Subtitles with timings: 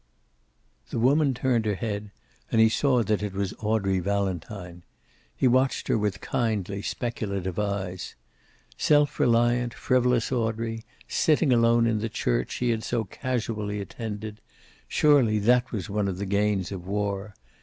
[0.89, 2.09] The woman turned her head,
[2.51, 4.81] and he saw that it was Audrey Valentine.
[5.35, 8.15] He watched her with kindly, speculative eyes.
[8.79, 14.41] Self reliant, frivolous Audrey, sitting alone in the church she had so casually attended
[14.87, 17.35] surely that was one of the gains of war.